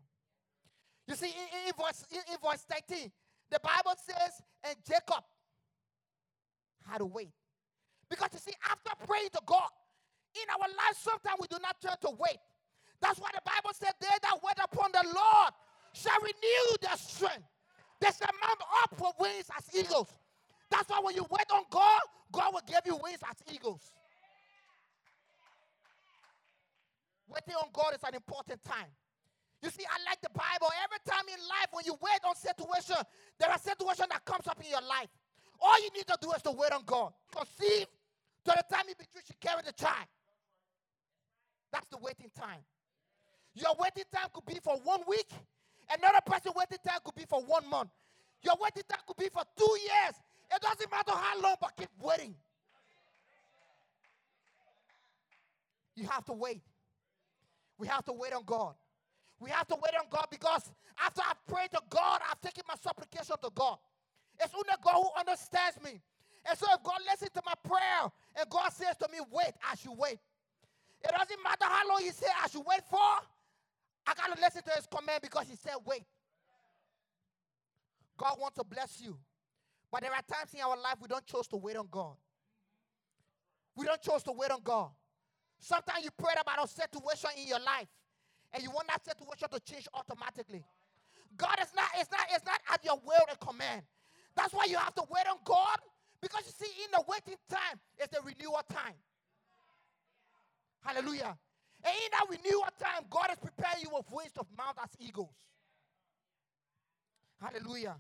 You 1.07 1.15
see, 1.15 1.27
in, 1.27 1.69
in, 1.69 1.73
verse, 1.79 2.05
in, 2.11 2.19
in 2.19 2.39
verse 2.43 2.65
13, 2.89 3.11
the 3.51 3.61
Bible 3.63 3.97
says, 3.97 4.43
and 4.65 4.77
Jacob 4.87 5.25
had 6.87 6.99
to 6.99 7.07
wait. 7.07 7.31
Because 8.09 8.29
you 8.33 8.39
see, 8.39 8.53
after 8.71 8.91
praying 9.07 9.31
to 9.33 9.41
God, 9.47 9.69
in 10.35 10.47
our 10.51 10.69
lives, 10.69 10.99
sometimes 10.99 11.39
we 11.41 11.47
do 11.49 11.59
not 11.61 11.81
turn 11.81 11.97
to 12.03 12.17
wait. 12.19 12.39
That's 13.01 13.19
why 13.19 13.31
the 13.33 13.41
Bible 13.45 13.75
said, 13.75 13.93
They 14.01 14.07
that 14.07 14.39
wait 14.43 14.57
upon 14.63 14.93
the 14.93 15.05
Lord 15.05 15.53
shall 15.93 16.21
renew 16.21 16.77
their 16.83 16.97
strength. 16.97 17.49
They 18.01 18.09
shall 18.09 18.33
mount 18.41 18.61
up 18.83 19.01
with 19.01 19.15
wings 19.19 19.51
as 19.57 19.65
eagles. 19.75 20.09
That's 20.71 20.89
why 20.89 21.01
when 21.03 21.15
you 21.15 21.27
wait 21.29 21.51
on 21.53 21.65
God, 21.71 22.01
God 22.33 22.55
will 22.55 22.67
give 22.67 22.81
you 22.87 22.97
wings 23.03 23.21
as 23.29 23.37
eagles. 23.53 23.93
Waiting 27.29 27.55
on 27.55 27.69
God 27.73 27.95
is 27.95 28.03
an 28.07 28.15
important 28.15 28.63
time. 28.65 28.91
You 29.63 29.71
see, 29.71 29.85
I 29.85 30.03
like 30.09 30.21
the 30.23 30.31
Bible. 30.31 30.73
Every 30.83 30.99
time 31.07 31.25
in 31.29 31.39
life, 31.47 31.69
when 31.73 31.85
you 31.85 31.95
wait 32.01 32.21
on 32.27 32.35
situation, 32.35 32.97
there 33.39 33.51
are 33.51 33.59
situations 33.59 34.09
that 34.11 34.25
comes 34.25 34.47
up 34.47 34.59
in 34.63 34.71
your 34.71 34.81
life. 34.81 35.09
All 35.61 35.79
you 35.83 35.91
need 35.95 36.07
to 36.07 36.17
do 36.21 36.33
is 36.33 36.43
to 36.43 36.51
wait 36.53 36.73
on 36.73 36.83
God. 36.87 37.13
Conceive 37.31 37.87
to 38.45 38.51
the 38.57 38.65
time 38.75 38.89
in 38.89 38.95
between 38.97 39.23
she 39.27 39.35
carry 39.41 39.61
the 39.65 39.73
child. 39.73 40.09
That's 41.73 41.89
the 41.89 41.99
waiting 41.99 42.31
time. 42.35 42.65
Your 43.61 43.75
waiting 43.79 44.05
time 44.15 44.29
could 44.33 44.47
be 44.47 44.59
for 44.63 44.77
one 44.85 45.01
week. 45.07 45.31
Another 45.93 46.21
person 46.25 46.53
waiting 46.57 46.79
time 46.87 46.99
could 47.05 47.15
be 47.15 47.25
for 47.29 47.43
one 47.43 47.69
month. 47.69 47.91
Your 48.43 48.55
waiting 48.61 48.85
time 48.89 49.01
could 49.07 49.17
be 49.17 49.29
for 49.29 49.43
two 49.57 49.77
years. 49.81 50.15
It 50.55 50.63
doesn't 50.63 50.91
matter 50.91 51.13
how 51.13 51.41
long, 51.41 51.57
but 51.61 51.77
keep 51.77 51.91
waiting. 52.01 52.35
You 55.97 56.07
have 56.09 56.25
to 56.27 56.33
wait. 56.33 56.63
We 57.79 57.87
have 57.89 58.05
to 58.07 58.13
wait 58.13 58.33
on 58.33 58.45
God. 58.45 58.75
We 59.39 59.51
have 59.51 59.67
to 59.69 59.75
wait 59.75 59.95
on 59.99 60.07
God 60.11 60.27
because 60.31 60.71
after 60.99 61.23
I've 61.29 61.47
prayed 61.47 61.71
to 61.73 61.81
God, 61.89 62.21
I've 62.31 62.41
taken 62.41 62.65
my 62.69 62.75
supplication 62.83 63.37
to 63.43 63.51
God. 63.55 63.79
It's 64.41 64.55
only 64.55 64.69
God 64.83 64.95
who 64.95 65.09
understands 65.19 65.83
me. 65.83 66.01
And 66.49 66.59
so 66.59 66.67
if 66.73 66.83
God 66.83 66.99
listens 67.11 67.31
to 67.33 67.43
my 67.45 67.55
prayer 67.65 68.11
and 68.37 68.49
God 68.51 68.73
says 68.73 68.97
to 68.99 69.09
me, 69.13 69.19
wait, 69.31 69.53
I 69.69 69.77
should 69.77 69.97
wait. 69.97 70.19
It 71.03 71.11
doesn't 71.17 71.43
matter 71.43 71.65
how 71.65 71.89
long 71.89 72.03
He 72.03 72.11
said 72.11 72.29
I 72.43 72.49
should 72.49 72.65
wait 72.67 72.83
for. 72.91 73.01
I 74.07 74.15
to 74.35 74.41
listen 74.41 74.63
to 74.63 74.71
his 74.71 74.87
command 74.87 75.23
because 75.23 75.49
he 75.49 75.57
said, 75.57 75.75
wait. 75.85 76.05
God 78.17 78.37
wants 78.39 78.57
to 78.59 78.65
bless 78.65 79.01
you. 79.01 79.17
But 79.91 80.03
there 80.03 80.13
are 80.13 80.23
times 80.23 80.53
in 80.55 80.61
our 80.61 80.77
life 80.77 80.97
we 81.01 81.09
don't 81.09 81.25
choose 81.27 81.47
to 81.49 81.57
wait 81.57 81.77
on 81.77 81.89
God. 81.91 82.17
We 83.75 83.87
don't 83.87 84.01
choose 84.01 84.23
to 84.25 84.33
wait 84.33 84.51
on 84.51 84.61
God. 84.63 84.91
Sometimes 85.59 86.05
you 86.05 86.11
pray 86.17 86.35
about 86.41 86.65
a 86.65 86.69
situation 86.69 87.31
in 87.41 87.49
your 87.49 87.61
life 87.61 87.89
and 88.53 88.63
you 88.63 88.71
want 88.71 88.89
that 88.89 89.05
situation 89.05 89.49
to 89.51 89.61
change 89.61 89.89
automatically. 89.95 90.65
God 91.37 91.57
is 91.61 91.69
not, 91.75 91.87
it's 91.99 92.11
not, 92.11 92.21
it's 92.35 92.45
not 92.45 92.61
at 92.73 92.85
your 92.85 93.01
will 93.05 93.25
and 93.29 93.39
command. 93.41 93.83
That's 94.37 94.53
why 94.53 94.67
you 94.69 94.77
have 94.77 94.95
to 94.95 95.05
wait 95.11 95.27
on 95.29 95.39
God. 95.45 95.79
Because 96.21 96.43
you 96.47 96.67
see, 96.67 96.73
in 96.85 96.91
the 96.93 97.03
waiting 97.09 97.37
time 97.49 97.81
is 97.99 98.09
the 98.09 98.21
renewal 98.23 98.61
time. 98.69 98.95
Hallelujah. 100.83 101.37
And 101.85 101.95
in 101.95 102.11
that 102.13 102.27
renewal 102.29 102.69
time, 102.79 103.05
God 103.09 103.31
is 103.33 103.39
preparing 103.39 103.83
you 103.83 103.91
with 103.93 104.05
wings 104.13 104.33
of 104.39 104.47
mount 104.57 104.77
as 104.83 104.91
eagles. 104.99 105.35
Hallelujah. 107.41 107.97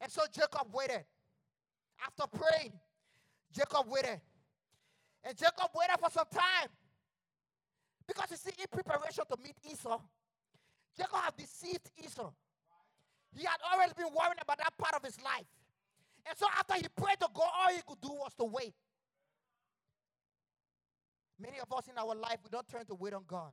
And 0.00 0.10
so 0.10 0.22
Jacob 0.32 0.68
waited. 0.72 1.04
After 2.06 2.26
praying, 2.26 2.72
Jacob 3.52 3.86
waited. 3.88 4.20
And 5.24 5.36
Jacob 5.36 5.70
waited 5.74 5.96
for 6.00 6.10
some 6.10 6.26
time. 6.32 6.68
Because 8.06 8.30
you 8.30 8.36
see, 8.36 8.52
in 8.58 8.66
preparation 8.70 9.24
to 9.30 9.36
meet 9.42 9.56
Esau, 9.70 10.00
Jacob 10.96 11.20
had 11.20 11.36
deceived 11.36 11.90
Esau. 12.02 12.30
He 13.36 13.44
had 13.44 13.58
always 13.72 13.92
been 13.92 14.08
worrying 14.16 14.40
about 14.42 14.58
that 14.58 14.76
part 14.76 14.94
of 14.94 15.04
his 15.04 15.20
life. 15.22 15.46
And 16.26 16.36
so 16.36 16.46
after 16.58 16.74
he 16.74 16.86
prayed 16.96 17.20
to 17.20 17.28
God, 17.32 17.48
all 17.48 17.74
he 17.74 17.80
could 17.86 18.00
do 18.00 18.08
was 18.08 18.32
to 18.38 18.44
wait. 18.44 18.74
Many 21.40 21.58
of 21.58 21.72
us 21.72 21.88
in 21.88 21.96
our 21.96 22.14
life, 22.14 22.38
we 22.44 22.50
don't 22.50 22.68
turn 22.68 22.84
to 22.86 22.94
wait 22.94 23.14
on 23.14 23.22
God. 23.26 23.52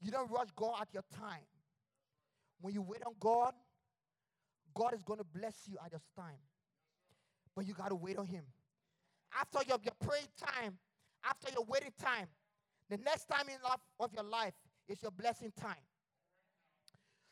You 0.00 0.10
don't 0.10 0.30
rush 0.30 0.48
God 0.54 0.82
at 0.82 0.88
your 0.92 1.04
time. 1.18 1.44
When 2.60 2.74
you 2.74 2.82
wait 2.82 3.02
on 3.06 3.14
God, 3.18 3.54
God 4.74 4.94
is 4.94 5.02
going 5.02 5.18
to 5.18 5.24
bless 5.24 5.56
you 5.66 5.76
at 5.84 5.92
this 5.92 6.02
time. 6.14 6.40
But 7.56 7.66
you 7.66 7.74
got 7.74 7.88
to 7.88 7.94
wait 7.94 8.18
on 8.18 8.26
Him. 8.26 8.44
After 9.38 9.60
your, 9.66 9.78
your 9.82 9.94
praying 10.00 10.28
time, 10.38 10.78
after 11.24 11.50
your 11.52 11.64
waiting 11.64 11.92
time, 11.98 12.26
the 12.88 12.98
next 12.98 13.26
time 13.26 13.48
in 13.48 13.56
life 13.62 13.80
of 13.98 14.12
your 14.12 14.24
life 14.24 14.54
is 14.88 15.02
your 15.02 15.10
blessing 15.12 15.52
time. 15.58 15.84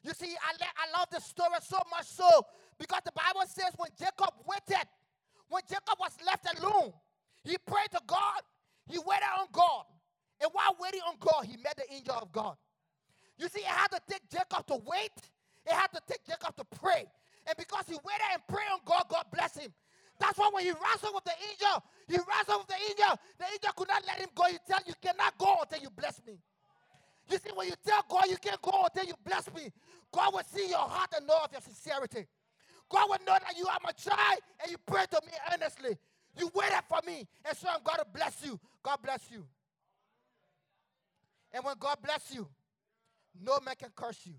You 0.03 0.13
see, 0.15 0.33
I, 0.41 0.53
le- 0.53 0.77
I 0.77 0.99
love 0.99 1.09
this 1.11 1.25
story 1.25 1.49
so 1.63 1.79
much 1.91 2.07
so 2.07 2.29
because 2.79 3.01
the 3.05 3.13
Bible 3.13 3.43
says 3.49 3.75
when 3.77 3.91
Jacob 3.99 4.33
waited, 4.47 4.87
when 5.49 5.63
Jacob 5.69 5.99
was 5.99 6.13
left 6.25 6.47
alone, 6.59 6.93
he 7.51 7.59
prayed 7.59 7.91
to 7.93 8.01
God, 8.07 8.41
he 8.87 8.99
waited 8.99 9.29
on 9.39 9.47
God. 9.53 9.85
And 10.41 10.51
while 10.53 10.77
waiting 10.81 11.01
on 11.07 11.17
God, 11.19 11.45
he 11.45 11.57
met 11.57 11.77
the 11.77 11.93
angel 11.93 12.15
of 12.15 12.33
God. 12.33 12.57
You 13.39 13.49
see, 13.49 13.61
it 13.61 13.67
had 13.67 13.89
to 13.89 14.01
take 14.09 14.29
Jacob 14.31 14.67
to 14.67 14.77
wait, 14.85 15.15
it 15.67 15.73
had 15.73 15.89
to 15.93 16.01
take 16.09 16.25
Jacob 16.27 16.57
to 16.57 16.65
pray. 16.79 17.05
And 17.47 17.57
because 17.57 17.87
he 17.87 17.95
waited 17.95 18.29
and 18.33 18.43
prayed 18.49 18.69
on 18.73 18.81
God, 18.85 19.05
God 19.09 19.25
blessed 19.33 19.61
him. 19.61 19.73
That's 20.21 20.37
why 20.37 20.51
when 20.53 20.65
he 20.65 20.73
wrestled 20.73 21.15
with 21.15 21.25
the 21.25 21.35
angel, 21.49 21.83
he 22.09 22.19
wrestled 22.19 22.67
with 22.67 22.69
the 22.69 22.81
angel. 22.91 23.19
The 23.39 23.47
angel 23.47 23.73
could 23.77 23.89
not 23.89 24.03
let 24.07 24.19
him 24.19 24.29
go. 24.35 24.45
He 24.51 24.59
said, 24.67 24.83
you 24.87 24.95
cannot 25.01 25.39
go 25.39 25.57
until 25.63 25.81
you 25.81 25.91
bless 25.91 26.21
me. 26.27 26.39
You 27.31 27.39
see, 27.39 27.51
when 27.55 27.69
you 27.69 27.75
tell 27.87 28.03
God 28.09 28.25
you 28.29 28.37
can't 28.37 28.61
go 28.61 28.85
until 28.85 29.05
you 29.05 29.15
bless 29.25 29.53
me, 29.55 29.71
God 30.13 30.35
will 30.35 30.43
see 30.53 30.69
your 30.69 30.79
heart 30.79 31.11
and 31.17 31.27
know 31.27 31.39
of 31.45 31.53
your 31.53 31.61
sincerity. 31.61 32.27
God 32.91 33.09
will 33.09 33.25
know 33.27 33.37
that 33.39 33.57
you 33.57 33.67
are 33.67 33.79
my 33.85 33.93
child 33.93 34.41
and 34.63 34.71
you 34.71 34.79
pray 34.87 35.05
to 35.11 35.21
me 35.25 35.33
earnestly. 35.53 35.97
You 36.37 36.51
waited 36.55 36.83
for 36.89 36.99
me, 37.07 37.27
and 37.45 37.57
so 37.57 37.69
I'm 37.69 37.83
going 37.83 37.99
to 37.99 38.07
bless 38.13 38.45
you. 38.45 38.59
God 38.83 38.99
bless 39.03 39.31
you. 39.31 39.45
And 41.53 41.65
when 41.65 41.75
God 41.79 41.97
bless 42.03 42.33
you, 42.35 42.47
no 43.43 43.59
man 43.65 43.75
can 43.79 43.91
curse 43.95 44.21
you. 44.25 44.35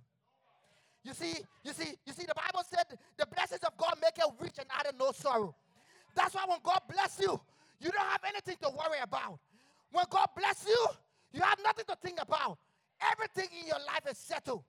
You 1.04 1.14
see, 1.14 1.34
you 1.64 1.74
see, 1.74 1.94
you 2.06 2.14
see, 2.14 2.26
the 2.26 2.36
Bible 2.36 2.64
said 2.70 2.98
the 3.18 3.26
blessings 3.26 3.62
of 3.64 3.76
God 3.78 3.96
make 4.02 4.18
you 4.18 4.30
rich 4.40 4.56
and 4.60 4.68
add 4.78 4.94
no 4.98 5.12
sorrow. 5.12 5.56
That's 6.16 6.36
why 6.36 6.46
when 6.48 6.60
God 6.64 6.82
bless 6.92 7.20
you, 7.20 7.40
you 7.80 7.92
don't 7.92 8.06
have 8.08 8.22
anything 8.28 8.58
to 8.62 8.70
worry 8.70 9.00
about. 9.02 9.40
When 9.92 10.06
God 10.10 10.28
bless 10.36 10.66
you, 10.68 10.88
you 11.32 11.42
have 11.42 11.58
nothing 11.64 11.86
to 11.88 11.96
think 12.02 12.22
about. 12.22 12.58
Everything 13.12 13.48
in 13.60 13.68
your 13.68 13.80
life 13.80 14.04
is 14.10 14.18
settled. 14.18 14.64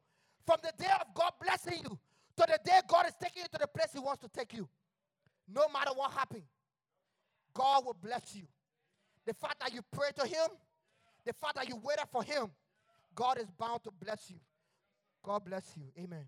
From 0.47 0.59
the 0.63 0.73
day 0.83 0.91
of 1.01 1.13
God 1.15 1.33
blessing 1.43 1.81
you 1.83 1.99
to 2.37 2.47
the 2.47 2.59
day 2.65 2.81
God 2.89 3.07
is 3.07 3.15
taking 3.21 3.43
you 3.43 3.49
to 3.53 3.59
the 3.59 3.67
place 3.67 3.91
He 3.93 3.99
wants 3.99 4.23
to 4.23 4.29
take 4.29 4.55
you. 4.55 4.69
No 5.53 5.69
matter 5.73 5.91
what 5.95 6.13
happens, 6.13 6.45
God 7.55 7.85
will 7.85 7.97
bless 8.03 8.35
you. 8.35 8.43
The 9.27 9.35
fact 9.35 9.61
that 9.61 9.73
you 9.73 9.81
pray 9.93 10.11
to 10.17 10.27
Him, 10.27 10.49
the 11.25 11.33
fact 11.33 11.57
that 11.57 11.69
you 11.69 11.77
waited 11.77 12.07
for 12.11 12.23
Him, 12.23 12.51
God 13.15 13.39
is 13.39 13.51
bound 13.59 13.85
to 13.85 13.91
bless 13.91 14.31
you. 14.31 14.37
God 15.23 15.45
bless 15.45 15.77
you. 15.77 15.85
Amen. 16.03 16.25